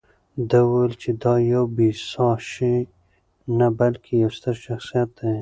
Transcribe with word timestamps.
ده 0.49 0.59
وویل 0.65 0.93
چې 1.01 1.09
دا 1.23 1.33
یو 1.53 1.63
بې 1.75 1.89
ساه 2.11 2.39
شی 2.51 2.75
نه، 3.57 3.67
بلکې 3.79 4.11
یو 4.23 4.31
ستر 4.37 4.55
شخصیت 4.65 5.09
دی. 5.19 5.35